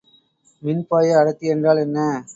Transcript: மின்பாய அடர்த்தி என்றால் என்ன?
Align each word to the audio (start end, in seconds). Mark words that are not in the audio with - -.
மின்பாய 0.63 1.19
அடர்த்தி 1.19 1.47
என்றால் 1.47 1.77
என்ன? 1.77 1.99